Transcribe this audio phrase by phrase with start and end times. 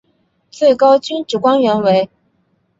[0.49, 2.09] 最高军职官员为。